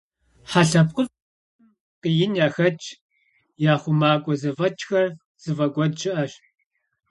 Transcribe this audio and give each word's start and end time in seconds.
Хьэ 0.49 0.61
лъэпкъыфӀхэм 0.69 1.69
къиин 2.01 2.33
яхэтщ, 2.45 2.83
я 3.71 3.73
хъумакӀуэ 3.81 4.33
зэфӀэкӀхэр 4.41 5.05
зыфӀэкӀуэд 5.41 5.93
щыӀэщ. 5.99 6.31